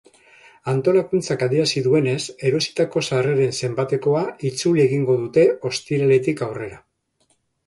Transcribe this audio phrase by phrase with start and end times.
[0.71, 2.15] Antolakuntzak adierazi duenez,
[2.51, 6.83] erositako sarreren zenbatekoa itzuli egingo dute, ostiraletik aurrera.